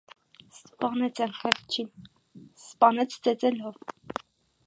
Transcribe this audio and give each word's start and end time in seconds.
-Սպանեց 0.59 1.21
էն 1.25 1.35
խեղճին, 1.41 1.91
սպանեց 2.63 3.17
ծեծելով: 3.27 3.81